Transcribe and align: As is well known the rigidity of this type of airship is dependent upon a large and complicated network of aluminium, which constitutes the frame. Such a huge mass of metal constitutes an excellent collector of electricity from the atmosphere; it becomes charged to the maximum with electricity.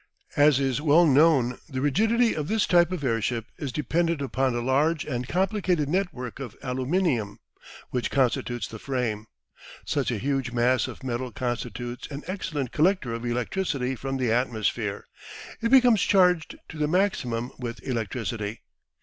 As 0.35 0.59
is 0.59 0.81
well 0.81 1.05
known 1.05 1.59
the 1.69 1.79
rigidity 1.79 2.33
of 2.35 2.47
this 2.47 2.65
type 2.65 2.91
of 2.91 3.03
airship 3.03 3.45
is 3.59 3.71
dependent 3.71 4.19
upon 4.19 4.55
a 4.55 4.59
large 4.59 5.05
and 5.05 5.27
complicated 5.27 5.87
network 5.87 6.39
of 6.39 6.55
aluminium, 6.63 7.37
which 7.91 8.09
constitutes 8.09 8.67
the 8.67 8.79
frame. 8.79 9.27
Such 9.85 10.09
a 10.09 10.17
huge 10.17 10.51
mass 10.51 10.87
of 10.87 11.03
metal 11.03 11.31
constitutes 11.31 12.07
an 12.09 12.23
excellent 12.25 12.71
collector 12.71 13.13
of 13.13 13.23
electricity 13.27 13.95
from 13.95 14.17
the 14.17 14.31
atmosphere; 14.31 15.05
it 15.61 15.69
becomes 15.69 16.01
charged 16.01 16.57
to 16.69 16.79
the 16.79 16.87
maximum 16.87 17.51
with 17.59 17.79
electricity. 17.87 18.61